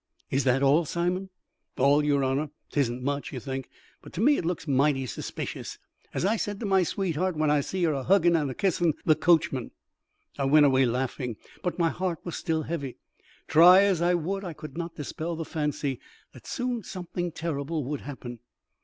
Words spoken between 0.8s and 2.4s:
Simon?" "All, yer